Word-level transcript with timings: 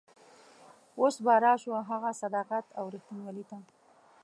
اوس 0.99 1.15
به 1.25 1.33
راشو 1.43 1.73
هغه 1.89 2.11
صداقت 2.21 2.65
او 2.77 2.85
رښتینولي 2.93 3.43
ته. 3.49 3.57